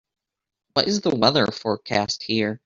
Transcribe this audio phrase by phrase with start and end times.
[0.73, 2.59] What is the weather forecast here